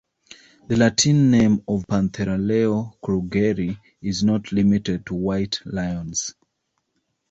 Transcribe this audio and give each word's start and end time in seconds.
The 0.67 0.77
Latin 0.77 1.29
name 1.29 1.61
of 1.67 1.85
"Panthera 1.85 2.35
leo 2.35 2.97
krugeri" 3.03 3.77
is 4.01 4.23
not 4.23 4.51
limited 4.51 5.05
to 5.05 5.13
white 5.13 5.59
lions. 5.63 6.33